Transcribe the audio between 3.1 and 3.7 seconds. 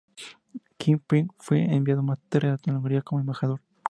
embajador.